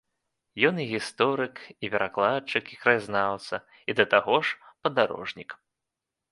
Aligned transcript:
Ён 0.69 0.75
і 0.83 0.85
гісторык, 0.93 1.55
і 1.87 1.91
перакладчык, 1.97 2.63
і 2.75 2.81
краязнаўца, 2.87 3.55
і 3.91 3.99
да 4.03 4.09
таго 4.17 4.35
ж 4.49 4.75
падарожнік. 4.85 5.49